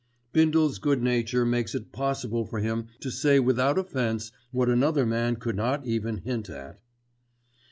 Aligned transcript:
'"Bindle's 0.33 0.79
good 0.79 1.03
nature 1.03 1.45
makes 1.45 1.75
it 1.75 1.91
possible 1.91 2.43
for 2.43 2.57
him 2.57 2.87
to 3.01 3.11
say 3.11 3.39
without 3.39 3.77
offence 3.77 4.31
what 4.49 4.67
another 4.67 5.05
man 5.05 5.35
could 5.35 5.55
not 5.55 5.85
even 5.85 6.17
hint 6.23 6.49
at. 6.49 6.81